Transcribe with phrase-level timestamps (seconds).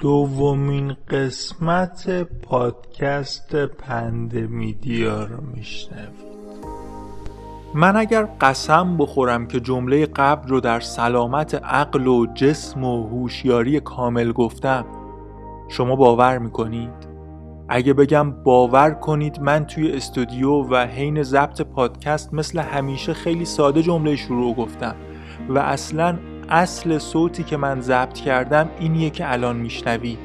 [0.00, 6.30] دومین قسمت پادکست پندمیدیا رو میشنوید
[7.74, 13.80] من اگر قسم بخورم که جمله قبل رو در سلامت عقل و جسم و هوشیاری
[13.80, 14.84] کامل گفتم
[15.68, 17.08] شما باور می‌کنید؟
[17.68, 23.82] اگه بگم باور کنید من توی استودیو و حین ضبط پادکست مثل همیشه خیلی ساده
[23.82, 24.94] جمله شروع گفتم
[25.48, 26.18] و اصلا
[26.50, 30.18] اصل صوتی که من ضبط کردم اینیه که الان میشنوید.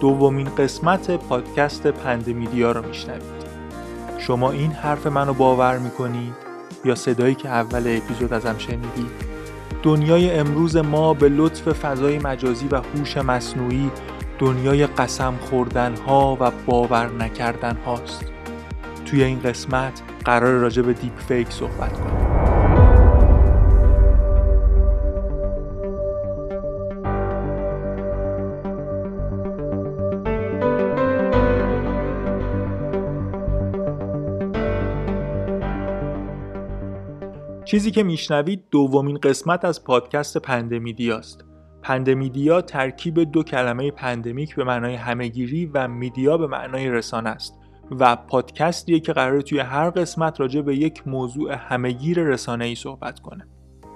[0.00, 3.48] دومین قسمت پادکست پندمیدیا رو میشنوید.
[4.18, 6.34] شما این حرف منو باور می‌کنید
[6.84, 9.10] یا صدایی که اول اپیزود ازم شنیدید؟
[9.82, 13.90] دنیای امروز ما به لطف فضای مجازی و هوش مصنوعی
[14.38, 18.24] دنیای قسم خوردن ها و باور نکردن هاست
[19.06, 22.27] توی این قسمت قراره راجع به دیپ فیک صحبت کنیم.
[37.68, 41.44] چیزی که میشنوید دومین قسمت از پادکست پندمیدیاست.
[41.82, 47.58] پندمیدیا ترکیب دو کلمه pandemic به معنای همهگیری و media به معنای رسانه است
[47.90, 53.20] و پادکستیه که قراره توی هر قسمت راجع به یک موضوع همهگیر رسانه ای صحبت
[53.20, 53.46] کنه.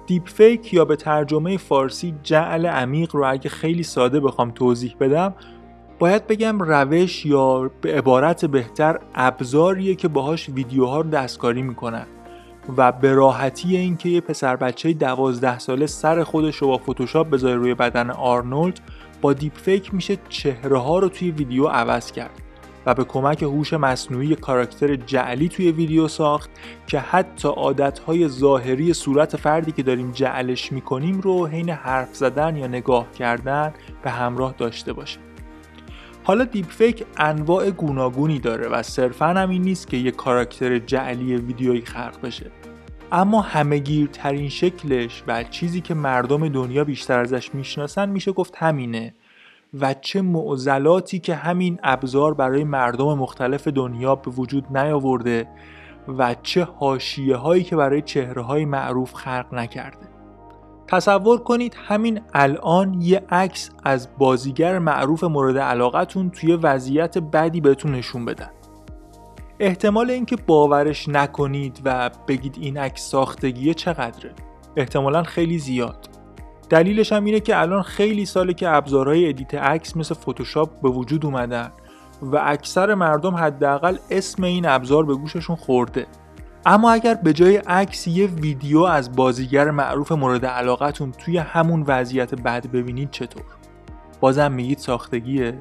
[0.07, 5.33] دیپ فیک یا به ترجمه فارسی جعل عمیق رو اگه خیلی ساده بخوام توضیح بدم
[5.99, 12.07] باید بگم روش یا به عبارت بهتر ابزاریه که باهاش ویدیوها رو دستکاری می‌کنن
[12.77, 17.55] و به راحتی اینکه یه پسر بچه دوازده ساله سر خودش رو با فتوشاپ بذاره
[17.55, 18.79] روی بدن آرنولد
[19.21, 22.41] با دیپ فیک میشه چهره ها رو توی ویدیو عوض کرد
[22.85, 26.49] و به کمک هوش مصنوعی کاراکتر جعلی توی ویدیو ساخت
[26.87, 32.67] که حتی عادتهای ظاهری صورت فردی که داریم جعلش می‌کنیم رو حین حرف زدن یا
[32.67, 35.19] نگاه کردن به همراه داشته باشه.
[36.25, 41.35] حالا دیپ فیک انواع گوناگونی داره و صرفا هم این نیست که یه کاراکتر جعلی
[41.35, 42.51] ویدیویی خلق بشه.
[43.11, 49.13] اما همهگیرترین شکلش و چیزی که مردم دنیا بیشتر ازش می‌شناسن میشه گفت همینه
[49.79, 55.47] و چه معضلاتی که همین ابزار برای مردم مختلف دنیا به وجود نیاورده
[56.07, 60.12] و چه حاشیه هایی که برای چهره های معروف خلق نکرده.
[60.87, 67.91] تصور کنید همین الان یه عکس از بازیگر معروف مورد علاقتون توی وضعیت بدی بهتون
[67.91, 68.49] نشون بدن.
[69.59, 74.33] احتمال اینکه باورش نکنید و بگید این عکس ساختگیه چقدره؟
[74.75, 76.09] احتمالا خیلی زیاد.
[76.69, 81.25] دلیلش هم اینه که الان خیلی ساله که ابزارهای ادیت عکس مثل فتوشاپ به وجود
[81.25, 81.71] اومدن
[82.21, 86.07] و اکثر مردم حداقل اسم این ابزار به گوششون خورده.
[86.65, 92.35] اما اگر به جای عکس یه ویدیو از بازیگر معروف مورد علاقتون توی همون وضعیت
[92.35, 93.43] بد ببینید چطور؟
[94.19, 95.59] بازم میگید ساختگیه؟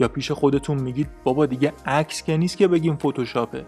[0.00, 3.66] یا پیش خودتون میگید بابا دیگه عکس که نیست که بگیم فتوشاپه؟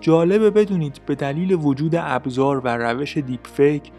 [0.00, 3.90] جالبه بدونید به دلیل وجود ابزار و روش دیپ فیک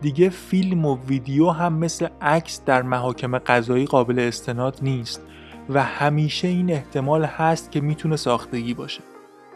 [0.00, 5.22] دیگه فیلم و ویدیو هم مثل عکس در محاکم قضایی قابل استناد نیست
[5.68, 9.11] و همیشه این احتمال هست که می‌تونه ساختگی باشه.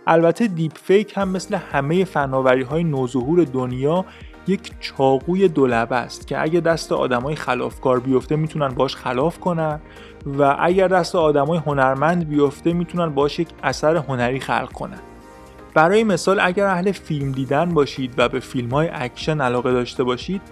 [0.07, 4.05] البته دیپ فیک هم مثل همه فناوری های نوظهور دنیا
[4.47, 9.81] یک چاقوی دولبه است که اگه دست آدمای خلافکار بیفته می‌تونن باش خلاف کنن
[10.39, 14.99] و اگر دست آدمای هنرمند بیفته می‌تونن باش یک اثر هنری خلق کنن.
[15.75, 20.43] برای مثال اگر اهل فیلم دیدن باشید و به فیلم های اکشن علاقه داشته باشید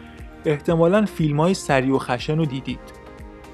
[0.44, 2.80] احتمالا فیلم های سریع و خشن رو دیدید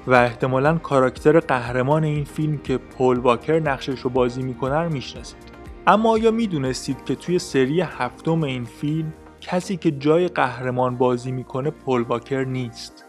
[0.07, 5.50] و احتمالا کاراکتر قهرمان این فیلم که پل واکر نقشش رو بازی می‌کنه رو می‌شناسید.
[5.91, 11.69] اما آیا می‌دونستید که توی سری هفتم این فیلم کسی که جای قهرمان بازی می‌کنه
[11.69, 13.05] پل واکر نیست؟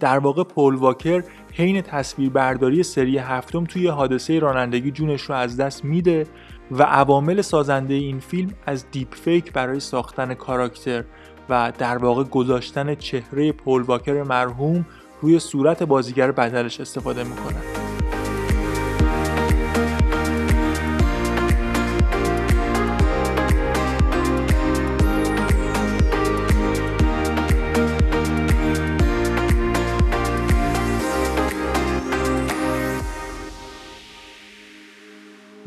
[0.00, 5.84] در واقع پول واکر حین تصویربرداری سری هفتم توی حادثه رانندگی جونش رو از دست
[5.84, 6.26] میده
[6.70, 11.04] و عوامل سازنده این فیلم از دیپ فیک برای ساختن کاراکتر
[11.48, 14.86] و در واقع گذاشتن چهره پول واکر مرحوم
[15.20, 17.81] روی صورت بازیگر بدلش استفاده می‌کنن.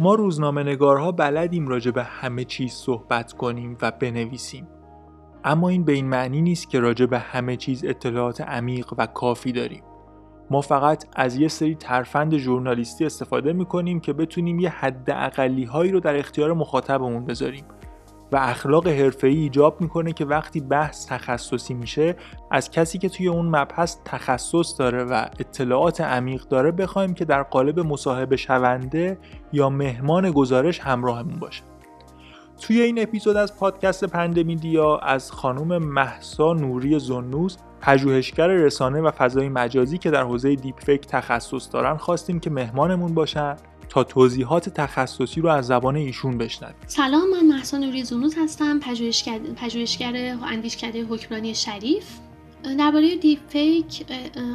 [0.06, 4.68] ما روزنامه نگارها بلدیم راجع به همه چیز صحبت کنیم و بنویسیم.
[5.44, 9.52] اما این به این معنی نیست که راجع به همه چیز اطلاعات عمیق و کافی
[9.52, 9.84] داریم.
[10.50, 15.92] ما فقط از یه سری ترفند ژورنالیستی استفاده می‌کنیم که بتونیم یه حد اقلی هایی
[15.92, 17.66] رو در اختیار مخاطبمون بذاریم.
[18.31, 22.16] و اخلاق حرفه‌ای ایجاب می‌کنه که وقتی بحث تخصصی میشه
[22.51, 27.44] از کسی که توی اون مبحث تخصص داره و اطلاعات عمیق داره بخوایم که در
[27.44, 29.18] قالب مصاحبه شونده
[29.54, 31.63] یا مهمان گزارش همراهمون باشه.
[32.62, 39.50] توی این اپیزود از پادکست پندمیدیا از خانم مهسا نوری زنوز پژوهشگر رسانه و فضای
[39.50, 43.56] مجازی که در حوزه دیپ فیک تخصص دارن خواستیم که مهمانمون باشن.
[43.90, 46.76] تا توضیحات تخصصی رو از زبان ایشون بشنویم.
[46.88, 52.06] سلام من مهسا نوری زنوز هستم پژوهشگر پژوهشگر اندیشکده حکمرانی شریف.
[52.80, 54.06] درباره دیپ فیک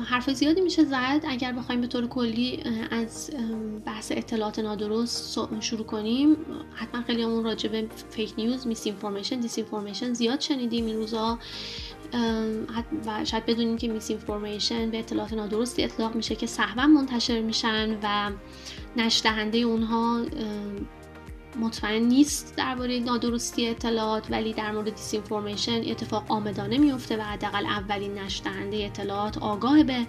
[0.07, 1.21] حرف زیادی میشه زد.
[1.29, 3.31] اگر بخوایم به طور کلی از
[3.87, 6.37] بحث اطلاعات نادرست شروع کنیم
[6.75, 11.39] حتما خیلی هممون راجع به fake news misinformation disinformation زیاد شنیدیم این روزها
[13.07, 18.31] و شاید بدونیم که misinformation به اطلاعات نادرستی اطلاق میشه که صحبا منتشر میشن و
[18.97, 20.23] نشر دهنده اونها
[21.61, 28.19] مطمئن نیست درباره نادرستی اطلاعات ولی در مورد disinformation اتفاق عامدانه میفته و حداقل اولین
[28.19, 30.07] نشر دهنده اطلاعات آگاه به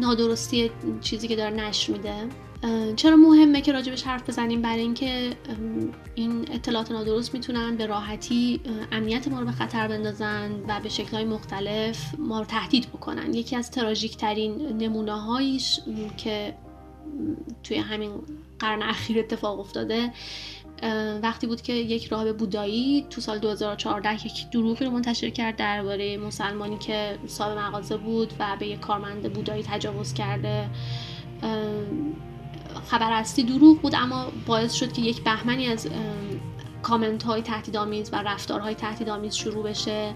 [0.00, 0.70] نادرستی
[1.00, 2.28] چیزی که داره نشر میده.
[2.96, 5.30] چرا مهمه که راجبش حرف بزنیم؟ برای اینکه
[6.14, 8.60] این اطلاعات نادرست می‌تونن به راحتی
[8.92, 13.34] امنیت ما رو به خطر بندازن و به شکلهای مختلف ما رو تهدید بکنن.
[13.34, 15.80] یکی از تراژیک ترین نمونه هایش
[16.16, 16.54] که
[17.62, 18.10] توی همین
[18.58, 20.12] قرن اخیر اتفاق افتاده
[21.22, 26.16] وقتی بود که یک راهب بودایی تو سال 2014 یک دروغی رو منتشر کرد درباره
[26.16, 30.68] مسلمانی که صاحب مغازه بود و به یک کارمند بودایی تجاوز کرده.
[32.90, 35.88] خبر اصلی دروغ بود اما باعث شد که یک بهمنی از
[36.82, 40.14] کامنت های تهدیدآمیز و رفتارهای تهدیدآمیز شروع بشه.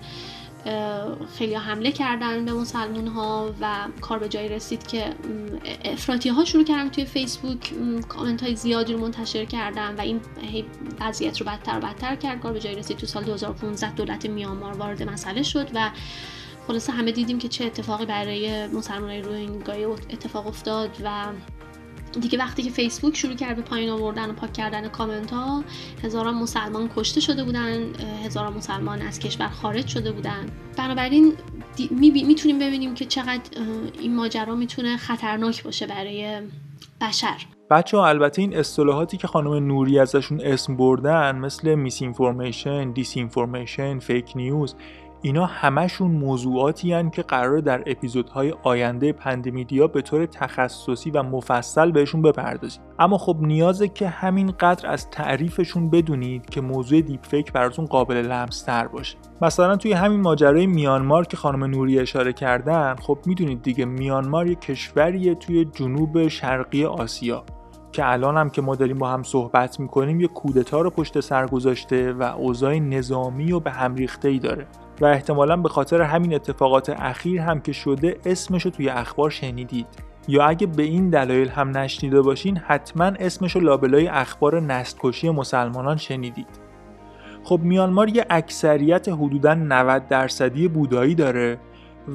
[1.38, 5.14] خیلی حمله کردن به مسلمون ها و کار به جایی رسید که
[5.84, 7.72] افراطی ها شروع کردن توی فیسبوک.
[8.08, 10.20] کامنت های زیادی رو منتشر کردن و این
[11.00, 12.40] وضعیت رو بدتر و بدتر کرد.
[12.40, 15.90] کار به جایی رسید تو سال 2015 دولت میانمار وارد مسئله شد و
[16.66, 21.26] خلاصه همه دیدیم که چه اتفاقی برای مسلمان های روینگای اتفاق افتاد و
[22.20, 25.64] دیگه وقتی که فیسبوک شروع کرد به پایین آوردن و پاک کردن کامنت ها
[26.04, 27.92] هزاران مسلمان کشته شده بودن
[28.24, 30.46] هزاران مسلمان از کشور خارج شده بودن.
[30.76, 31.32] بنابراین
[32.00, 33.40] می‌تونیم ببینیم که چقدر
[34.00, 36.40] این ماجرا می‌تونه خطرناک باشه برای
[37.00, 37.46] بشر.
[37.70, 44.32] بچه ها البته این اصطلاحاتی که خانم نوری ازشون اسم بردن مثل misinformation، disinformation، fake
[44.36, 44.74] news
[45.24, 51.90] اینا همشون موضوعاتی هن که قراره در اپیزودهای آینده پندمیدیا به طور تخصصی و مفصل
[51.90, 52.82] بهشون بپردازیم.
[52.98, 58.16] اما خب نیازه که همین قدر از تعریفشون بدونید که موضوع دیپ فیک براتون قابل
[58.16, 59.16] لمس‌تر باشه.
[59.42, 64.54] مثلا توی همین ماجرای میانمار که خانم نوری اشاره کردن خب می‌دونید دیگه میانمار یه
[64.54, 67.44] کشوریه توی جنوب شرقی آسیا
[67.92, 71.46] که الان هم که ما داریم با هم صحبت می‌کنیم یه کودتا رو پشت سر
[71.46, 74.66] گذاشته و اوضاع نظامی و به هم ریخته ای داره.
[75.02, 79.86] و احتمالا به خاطر همین اتفاقات اخیر هم که شده اسمشو توی اخبار شنیدید.
[80.28, 86.46] یا اگه به این دلایل هم نشنیده باشین حتما اسمشو لابلای اخبار نستکشی مسلمانان شنیدید.
[87.44, 91.58] خب میانمار یه اکثریت حدودا 90 درصدی بودایی داره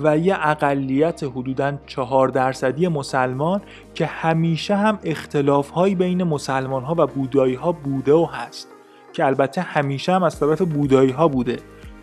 [0.04, 3.62] و یه اقلیت حدودا 4 درصدی مسلمان
[3.94, 8.68] که همیشه هم اختلاف هایی بین مسلمان ها و بودایی ها بوده و هست
[9.14, 11.58] که البته همیشه هم از طرف بودایی ها بوده.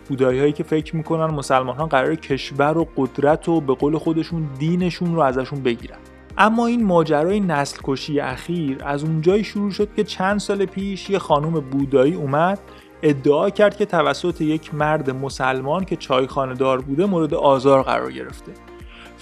[0.09, 4.49] بودایی هایی که فکر می‌کنن مسلمان ها قرار کشور و قدرت و به قول خودشون
[4.59, 5.99] دینشون رو ازشون بگیرن.
[6.39, 11.19] اما این ماجرای نسل کشی اخیر از اونجایی شروع شد که چند سال پیش یه
[11.19, 12.59] خانم بودایی اومد
[13.03, 18.53] ادعا کرد که توسط یک مرد مسلمان که چایخانه دار بوده مورد آزار قرار گرفته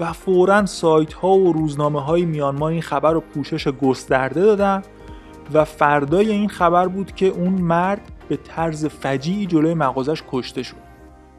[0.01, 4.83] و فورا سایت ها و روزنامه های میانمار این خبر رو پوشش گسترده دادن
[5.53, 10.77] و فردای این خبر بود که اون مرد به طرز فجیعی جلوی مغازش کشته شد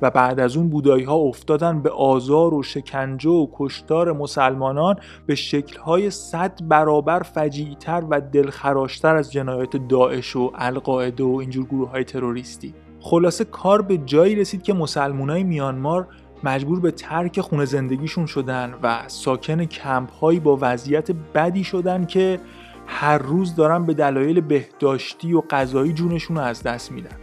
[0.02, 4.96] و بعد از اون بودایی ها افتادن به آزار و شکنجه و کشتار مسلمانان
[5.26, 11.90] به شکلهای صد برابر فجیعتر و دلخراشتر از جنایات داعش و القاعده و اینجور گروه
[11.90, 12.74] های تروریستی.
[13.00, 16.08] خلاصه کار به جایی رسید که مسلمانای میانمار
[16.44, 22.40] مجبور به ترک خونه زندگیشون شدن و ساکن کمپ هایی با وضعیت بدی شدن که
[22.88, 27.18] هر روز دارن به دلایل بهداشتی و غذایی جونشون رو از دست میدن.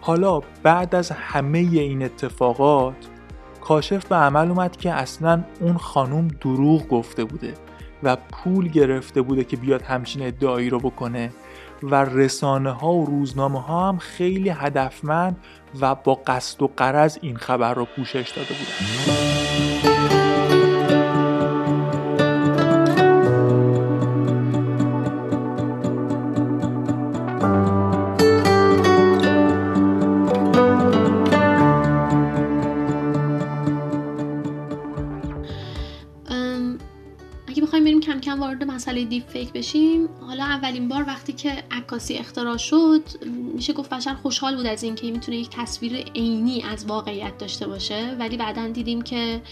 [0.00, 3.08] حالا بعد از همه این اتفاقات
[3.60, 7.54] کاشف به عمل اومد که اصلا اون خانوم دروغ گفته بوده
[8.02, 11.30] و پول گرفته بوده که بیاد همچین ادعایی رو بکنه
[11.82, 15.36] و رسانه ها و روزنامه ها هم خیلی هدفمند
[15.80, 18.72] و با قصد و قرض این خبر رو پوشش داده بودن.
[39.12, 40.08] دیپ فیک بشیم.
[40.20, 43.02] حالا اولین بار وقتی که عکاسی اختراع شد
[43.54, 48.16] میشه گفت بشر خوشحال بود از اینکه می‌تونه یک تصویر عینی از واقعیت داشته باشه.
[48.18, 49.42] ولی بعدا دیدیم که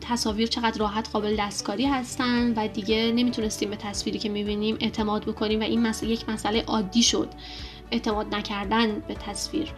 [0.00, 5.60] تصاویر چقدر راحت قابل دستکاری هستن و دیگه نمی‌تونستیم به تصویری که می‌بینیم اعتماد بکنیم
[5.60, 7.28] و این مسئله یک مسئله عادی شد.
[7.90, 9.68] اعتماد نکردن به تصویر.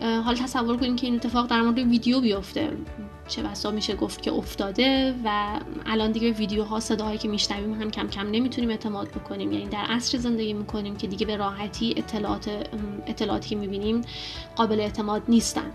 [0.00, 2.72] حالا تصور کنیم که این اتفاق در مورد ویدیو بیفته.
[3.28, 8.08] چه بسا میشه گفت که افتاده و الان دیگه ویدیوها صداهایی که میشنویم هم کم
[8.08, 9.52] کم نمی‌تونیم اعتماد بکنیم.
[9.52, 12.50] یعنی در عصر زندگی می‌کنیم که دیگه به راحتی اطلاعات
[13.06, 14.00] اطلاعاتی که می‌بینیم
[14.56, 15.70] قابل اعتماد نیستن.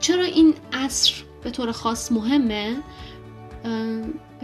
[0.00, 2.76] چرا این عصر به طور خاص مهمه؟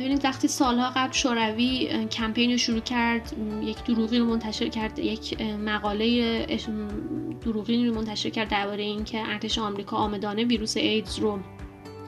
[0.00, 6.46] ببینید وقتی سالها قبل شوروی کمپین شروع کرد یک دروغی رو منتشر کرد یک مقاله
[7.40, 11.38] دروغی رو منتشر کرد درباره اینکه ارتش آمریکا آمدانه ویروس ایدز رو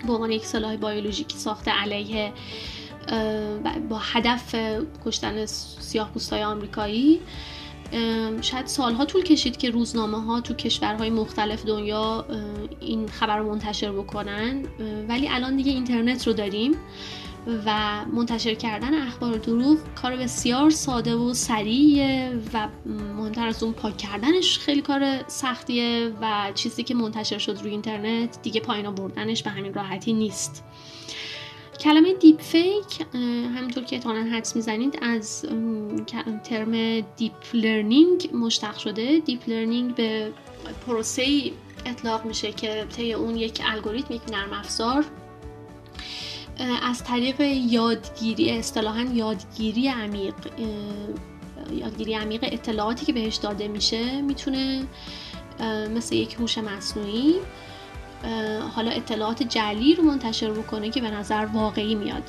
[0.06, 2.32] به عنوان یک سلاح بیولوژیکی ساخته علیه
[3.88, 4.54] با هدف
[5.04, 6.10] کشتن سیاه
[6.44, 7.20] آمریکایی.
[8.40, 12.26] شاید سالها طول کشید که روزنامه ها تو کشورهای مختلف دنیا
[12.80, 14.62] این خبر رو منتشر بکنن
[15.08, 16.76] ولی الان دیگه اینترنت رو داریم.
[17.46, 23.96] و منتشر کردن اخبار دروغ کار بسیار ساده و سریعه و مهمتر از اون پاک
[23.96, 29.50] کردنش خیلی کار سختیه و چیزی که منتشر شد روی اینترنت دیگه پایین بردنش به
[29.50, 30.64] همین راحتی نیست.
[31.80, 33.06] کلمه دیپ فیک
[33.56, 35.46] همونطور که احتمالا حدس می‌زنید از
[36.44, 39.20] term deep learning مشتق شده.
[39.20, 40.32] deep learning به
[40.86, 41.52] پروسه‌ای
[41.86, 45.04] اطلاق میشه که طی اون یک الگوریتم یک نرم افزار
[46.82, 50.34] از طریق یادگیری اصطلاحا یادگیری عمیق
[51.72, 54.82] یادگیری عمیق اطلاعاتی که بهش داده میشه می‌تونه
[55.94, 57.34] مثل یک هوش مصنوعی
[58.76, 62.22] حالا اطلاعات جلی رو منتشر بکنه که به نظر واقعی میاد.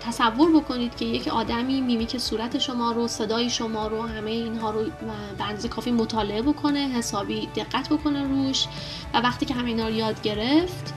[0.00, 4.84] تصور بکنید که یک آدمی میمیک صورت شما رو صدای شما رو همه اینها رو
[5.62, 8.66] به کافی مطالعه بکنه حسابی دقت بکنه روش
[9.14, 10.94] و وقتی که همه اینا رو یاد گرفت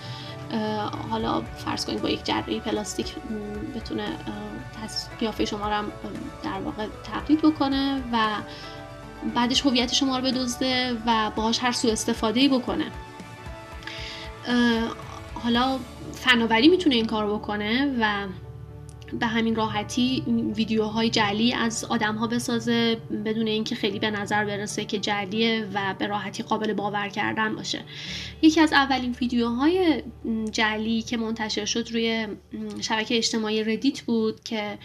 [1.09, 3.15] حالا فرض کنید با یک جره پلاستیک
[3.75, 4.05] بتونه
[5.19, 5.85] قیافه شما رو
[6.43, 8.27] در واقع تقلید بکنه و
[9.35, 12.85] بعدش هویت شما رو بدزده و باهاش هر سو استفاده بکنه.
[15.43, 15.79] حالا
[16.13, 18.27] فناوری می‌تونه این کار بکنه و
[19.19, 20.23] به همین راحتی
[20.55, 25.95] ویدیوهای جلی از آدم ها بسازه بدون اینکه خیلی به نظر برسه که جلیه و
[25.99, 27.81] به راحتی قابل باور کردن باشه.
[28.41, 30.03] یکی از اولین ویدیوهای
[30.51, 32.27] جلی که منتشر شد روی
[32.81, 34.77] شبکه اجتماعی ردیت بود که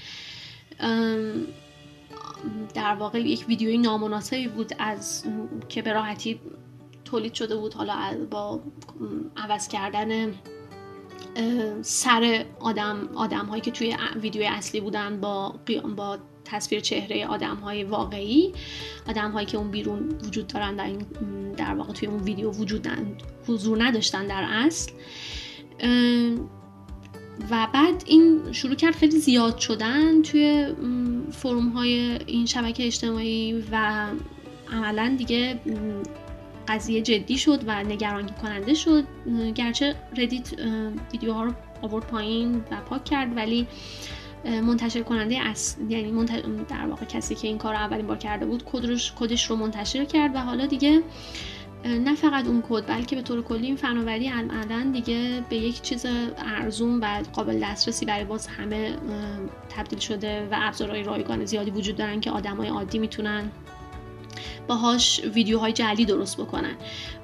[2.75, 5.25] در واقع یک ویدیوی نامناسبی بود از
[5.69, 6.41] که به راحتی
[7.05, 7.95] تولید شده بود حالا
[8.31, 8.61] با
[9.37, 10.35] عوض کردن
[11.83, 15.55] سر آدم آدم هایی که توی ویدیو اصلی بودن با
[15.97, 18.53] با تصویر چهره آدم های واقعی
[19.09, 20.99] آدم هایی که اون بیرون وجود دارن در, این
[21.53, 22.89] در واقع توی اون ویدیو وجود
[23.49, 24.93] حضور نداشتن در اصل.
[27.51, 30.67] و بعد این شروع کرد خیلی زیاد شدن توی
[31.33, 34.07] forum های این شبکه اجتماعی و
[34.73, 35.61] عملا دیگه
[36.71, 39.05] قضیه جدی شد و نگران کننده شد.
[39.55, 40.49] گرچه ردیت
[41.13, 43.67] ویدیوها رو آورد پایین و پاک کرد ولی
[44.45, 46.25] منتشر کننده اس یعنی
[46.69, 50.05] در واقع کسی که این کار رو اولین بار کرده بود کدش کدش رو منتشر
[50.05, 51.03] کرد و حالا دیگه
[51.85, 56.07] نه فقط اون کد بلکه به طور کلی این فناوری الان دیگه به یک چیز
[56.39, 58.97] ارزون و قابل دسترسی برای باز همه
[59.69, 63.51] تبدیل شده و ابزارهای رایگان زیادی وجود دارن که آدمای عادی می‌تونن
[64.71, 66.75] باهاش ویدیوهای جلی درست بکنن.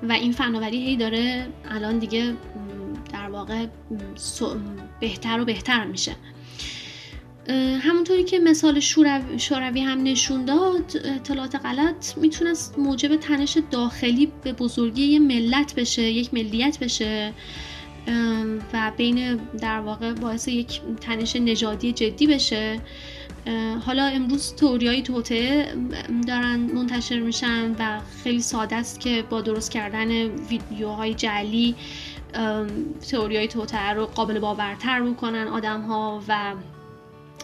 [0.03, 2.35] و این فناوری هی داره الان دیگه
[3.13, 3.67] در واقع
[5.01, 6.17] بهتر و بهتر میشه.
[7.81, 8.81] همونطوری که مثال
[9.39, 16.03] شوروی هم نشون داد اطلاعات غلط می‌تونست موجب تنش داخلی به بزرگی یه ملت بشه
[16.03, 17.33] یک ملیت بشه
[18.73, 22.81] و بین در واقع باعث یک تنش نژادی جدی بشه.
[23.87, 25.67] حالا امروز توریای توته
[26.27, 31.75] دارن منتشر میشن و خیلی ساده است که با درست کردن ویدیوهای جلی
[33.11, 36.55] تئوریای توته رو قابل باورتر بکنن آدم ها و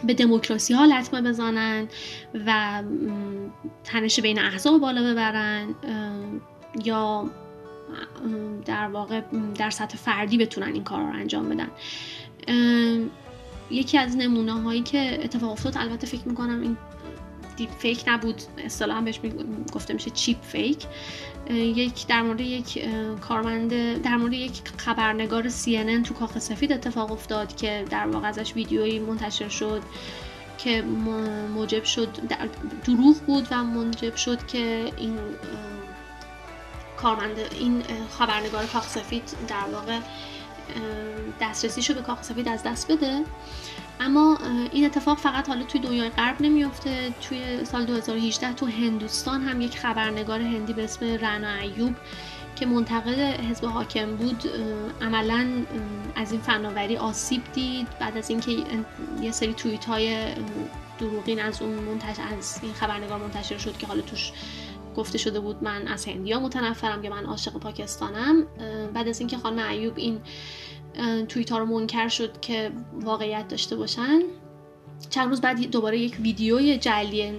[0.03, 1.87] به دموکراسی ها لطمه بزنن
[2.45, 2.83] و
[3.83, 5.75] تنش بین احزاب بالا ببرن
[6.83, 7.29] یا
[8.65, 9.21] در واقع
[9.55, 11.69] در سطح فردی بتونن این کار رو انجام بدن.
[13.71, 16.77] یکی از نمونه هایی که اتفاق افتاد البته فکر می‌کنم این
[17.57, 19.19] دیپ فیک نبود اصطلاحا بهش
[19.73, 20.85] گفته میشه cheapfake.
[21.49, 22.85] یک در مورد یک
[23.21, 28.55] کارمند در مورد یک خبرنگار CNN تو کاخ سفید اتفاق افتاد که در واقع ازش
[28.55, 29.81] ویدیویی منتشر شد
[30.57, 30.81] که
[31.53, 32.09] موجب شد
[32.83, 35.17] دروغ بود و موجب شد که این
[36.97, 39.99] کارمند این خبرنگار کاخ سفید در واقع
[41.41, 43.23] دسترسیشو به کاخ سفید از دست بده.
[43.99, 44.37] اما
[44.71, 47.13] این اتفاق فقط حالا توی دنیای غرب نمیافته.
[47.21, 51.93] توی سال 2018 تو هندوستان هم یک خبرنگار هندی به اسم رنا ایوب
[52.55, 54.43] که منتقد حزب حاکم بود
[55.01, 55.47] عملا
[56.15, 57.87] از این فناوری آسیب دید.
[57.99, 58.51] بعد از اینکه
[59.21, 60.25] یه سری توییت های
[60.99, 64.31] دروغین از اون منتشر از این خبرنگار منتشر شد که حالا توش
[64.93, 68.45] گفته شده بود من از هندیا متنفرم یا من عاشق پاکستانم.
[68.93, 70.21] بعد از اینکه خانم ایوب این
[71.25, 72.71] توییت ها رو منکر شد که
[73.01, 74.19] واقعیت داشته باشن.
[75.09, 77.33] چند روز بعد دوباره یک ویدیوی جعلی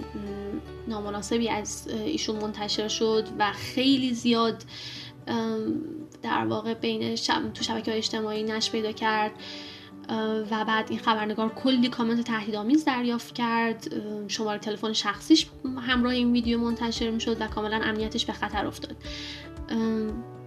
[0.89, 4.65] نامناسبی از ایشون منتشر شد و خیلی زیاد
[6.23, 7.53] در واقع بین شب...
[7.55, 9.33] تو شبکه های اجتماعی نش پیدا کرد.
[10.51, 13.95] و بعد این خبرنگار کلی کامنت تهدیدآمیز دریافت کرد.
[14.29, 15.47] شماره تلفن شخصیش
[15.81, 18.97] همراه این ویدیو منتشر می شد و کاملا امنیتش به خطر افتاد.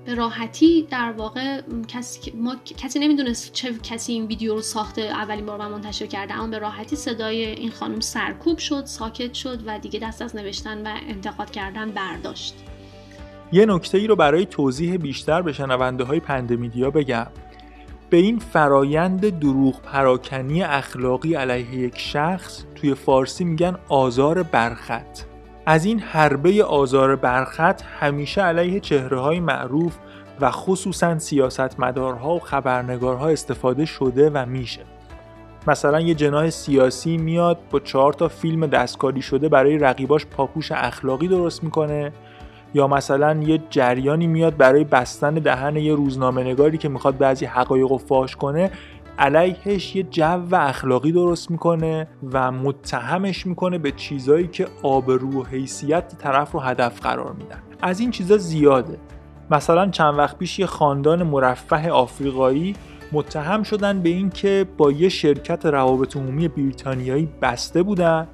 [0.06, 5.46] به راحتی در واقع کسی ما کسی نمی‌دونست چه کسی این ویدیو رو ساخته اولین
[5.46, 9.80] بار و منتشر کرده اما به راحتی صدای این خانم سرکوب شد ساکت شد و
[9.80, 12.56] دیگه دست از نوشتن و انتقاد کردن برداشت.
[13.52, 17.28] یه نکته ای رو برای توضیح بیشتر به شنونده های پندمیدیا بگم.
[18.10, 25.20] به این فرایند دروغ پراکنی اخلاقی علیه یک شخص توی فارسی میگن آزار برخط.
[25.66, 29.98] از این حربه آزار برخط همیشه علیه چهره های معروف
[30.42, 34.82] و خصوصا سیاستمدارها و خبرنگارها استفاده شده و میشه.
[35.68, 41.28] مثلا یه جناه سیاسی میاد با چهار تا فیلم دستکاری شده برای رقیباش پاپوش اخلاقی
[41.28, 42.12] درست می‌کنه.
[42.74, 47.88] یا مثلا یه جریانی میاد برای بستن دهن یه روزنامه نگاری که می‌خواد بعضی حقایق
[47.88, 48.72] رو فاش کنه
[49.20, 56.16] علیهش یه جو اخلاقی درست می‌کنه و متهمش می‌کنه به چیزایی که آبرو و حیثیت
[56.18, 57.62] طرف رو هدف قرار میدن.
[57.82, 58.98] از این چیزا زیاده.
[59.52, 62.76] مثلا چند وقت پیش یه خاندان مرفه آفریقایی
[63.12, 68.28] متهم شدن به اینکه با یه شرکت روابط عمومی بریتانیایی بسته بودن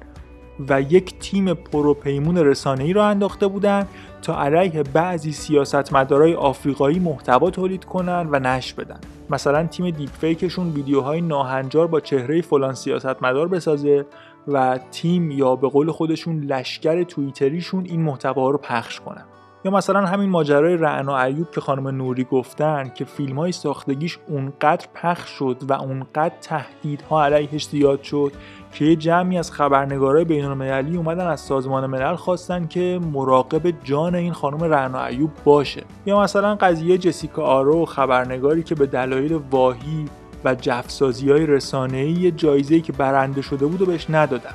[0.68, 3.88] و یک تیم پروپیمون رسانه‌ای را انداخته بودند
[4.22, 9.00] تا علیه بعضی سیاستمدارای آفریقایی محتوا تولید کنن و نشر بدن.
[9.30, 14.06] مثلا تیم دیپ فیکشون ویدیوهای ناهنجار با چهره فلان سیاستمدار بسازه
[14.48, 19.24] و تیم یا به قول خودشون لشکر توییتریشون این محتوا رو پخش کنن.
[19.64, 24.86] یا مثلا همین ماجرای رعنا ایوب که خانم نوری گفتن که فیلم های ساختگیش اونقدر
[24.94, 28.32] پخش شد و اونقدر تهدیدها علیهش زیاد شد
[28.74, 34.14] که یه جمعی از خبرنگارای بین المللی اومدن از سازمان ملل خواستن که مراقب جان
[34.14, 35.82] این خانم رعنا ایوب باشه.
[36.06, 40.04] یا مثلا قضیه جسیکا آرو خبرنگاری که به دلایل واهی
[40.44, 44.54] و جفسازی های رسانه‌ای جایزه‌ای که برنده شده بود و بهش ندادن.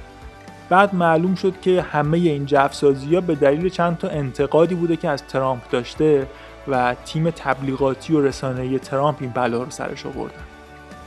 [0.69, 5.09] بعد معلوم شد که همه این جفسازی ها به دلیل چند تا انتقادی بوده که
[5.09, 6.27] از ترامپ داشته
[6.67, 10.43] و تیم تبلیغاتی و رسانه‌ای ترامپ این بلا رو سرش آوردن.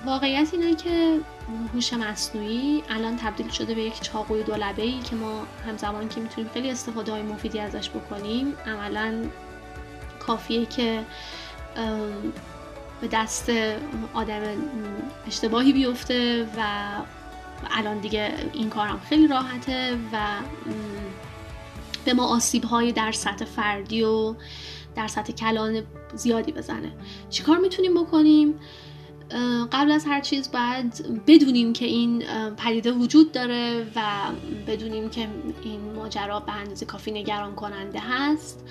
[0.07, 1.19] واقعیت اینه که
[1.75, 6.51] هوش مصنوعی الان تبدیل شده به یک چاقوی دولبه ای که ما همزمان که می‌تونیم
[6.55, 9.25] خیلی استفاده های مفیدی ازش بکنیم عملا
[10.21, 11.05] کافیه که
[13.01, 13.53] به دست
[14.15, 14.43] آدم
[15.27, 16.91] اشتباهی بیفته و
[17.71, 20.27] الان دیگه این کارم خیلی راحته و
[22.05, 24.35] به ما آسیب های در سطح فردی و
[24.97, 25.83] در سطح کلان
[26.15, 26.93] زیادی بزنه.
[27.31, 28.55] چیکار می‌تونیم بکنیم؟
[29.73, 32.23] قبل از هر چیز باید بدونیم که این
[32.57, 34.03] پدیده وجود داره و
[34.67, 35.29] بدونیم که
[35.65, 38.65] این ماجرا به اندازه کافی نگران کننده هست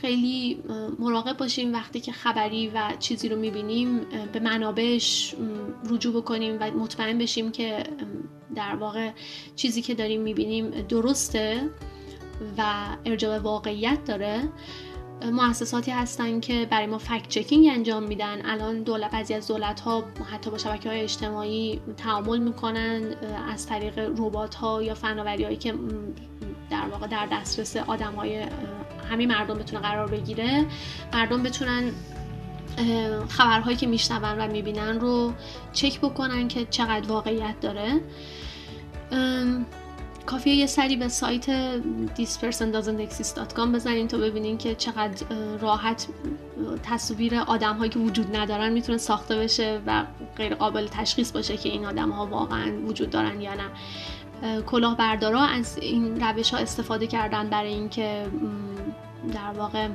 [0.00, 0.62] خیلی
[0.98, 4.00] مراقب باشیم وقتی که خبری و چیزی رو می‌بینیم
[4.32, 5.34] به منابعش
[5.90, 7.84] رجوع بکنیم و مطمئن بشیم که
[8.54, 9.10] در واقع
[9.56, 11.70] چیزی که داریم می‌بینیم درسته
[12.58, 12.64] و
[13.04, 14.48] ارجاع واقعیت داره.
[15.24, 18.46] مؤسساتی هستن که برای ما فکت چکینگ انجام میدن.
[18.46, 23.02] الان دولت بعضی از دولت ها حتی با شبکه های اجتماعی تعامل می‌کنن
[23.52, 25.74] از طریق ربات ها یا فناوری هایی که
[26.70, 28.46] در واقع در دسترس آدم های
[29.10, 30.66] همین مردم بتونه قرار بگیره.
[31.12, 31.92] مردم بتونن
[33.28, 35.32] خبرهایی که میشنون و می‌بینن رو
[35.72, 38.00] چک بکنن که چقدر واقعیت داره.
[40.28, 41.46] کافیه یه سری به سایت
[42.16, 45.26] thispersondoesn'texist.com بزنین تا ببینین که چقدر
[45.60, 46.06] راحت
[46.82, 50.04] تصویر آدم هایی که وجود ندارن می‌تونه ساخته بشه و
[50.36, 54.62] غیر قابل تشخیص باشه که این آدم ها واقعا وجود دارن یا نه.
[54.62, 58.26] کلاهبردارا از این روش ها استفاده کردن برای اینکه
[59.32, 59.88] در واقع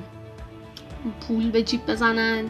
[1.27, 2.45] پول به جیب بزنن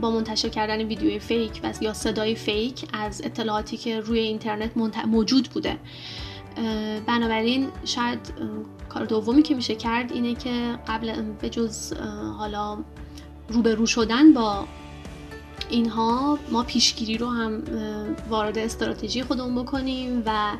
[0.00, 4.70] با منتشر کردن ویدیوی فیک و یا صدای فیک از اطلاعاتی که روی اینترنت
[5.06, 5.78] موجود بوده.
[7.06, 8.20] بنابراین شاید
[8.88, 11.92] کار دومی که میشه کرد اینه که قبل به جز
[12.38, 12.78] حالا
[13.48, 14.64] روبرو شدن با
[15.70, 17.62] اینها ما پیشگیری رو هم
[18.28, 20.56] وارد استراتژی خودمون بکنیم و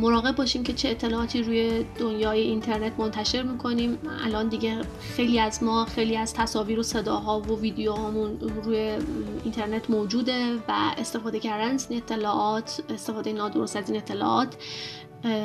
[0.00, 3.98] مراقب باشیم که چه اطلاعاتی روی دنیای اینترنت منتشر می‌کنیم.
[4.24, 8.98] الان دیگه خیلی از ما خیلی از تصاویر و صداها و ویدیوهامون روی
[9.44, 14.56] اینترنت موجوده و استفاده کردن از این اطلاعات استفاده نادرست از این اطلاعات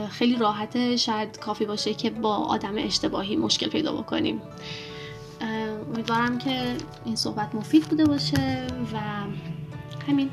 [0.10, 0.98] خیلی راحته.
[0.98, 4.42] شاید کافی باشه که با آدم اشتباهی مشکل پیدا بکنیم.
[5.96, 8.98] امیدوارم که این صحبت مفید بوده باشه و
[10.08, 10.30] همین.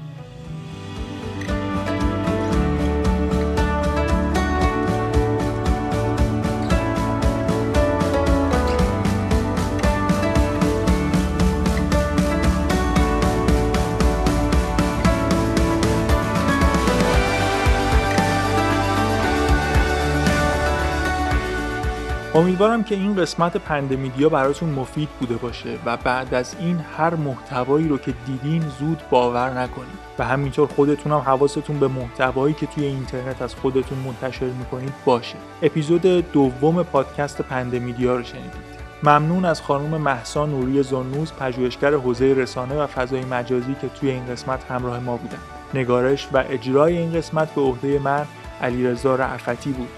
[22.39, 27.89] امیدوارم که این قسمت پندمیدیا براتون مفید بوده باشه و بعد از این هر محتوایی
[27.89, 29.99] رو که دیدین زود باور نکنید.
[30.19, 35.37] و همینطور خودتون هم حواستون به محتوایی که توی اینترنت از خودتون منتشر می‌کنید باشه.
[35.63, 38.79] اپیزود دوم پادکست پندمیدیا رو شنیدید.
[39.03, 44.27] ممنون از خانم مهسا نوری زنوز پژوهشگر حوزه رسانه و فضای مجازی که توی این
[44.27, 45.39] قسمت همراه ما بودن.
[45.75, 48.27] نگارش و اجرای این قسمت به عهده من
[48.63, 49.89] علیرضا رعفتی بود.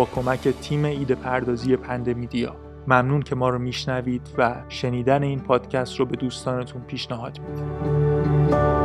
[0.00, 6.00] با کمک تیم ایده پردازی پندمیدیا ممنون که ما رو میشنوید و شنیدن این پادکست
[6.00, 8.79] رو به دوستانتون پیشنهاد می‌دید.